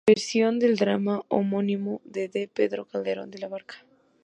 [0.09, 2.47] Versión del drama homónimo de D.
[2.47, 3.85] Pedro Calderón de la Barca.